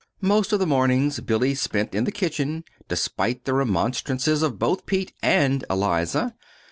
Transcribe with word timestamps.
Most 0.23 0.51
of 0.51 0.57
the 0.57 0.65
mornings 0.65 1.19
Billy 1.19 1.53
spent 1.53 1.93
in 1.93 2.05
the 2.05 2.11
kitchen, 2.11 2.63
despite 2.87 3.45
the 3.45 3.53
remonstrances 3.53 4.41
of 4.41 4.57
both 4.57 4.87
Pete 4.87 5.13
and 5.21 5.63
Eliza. 5.69 6.33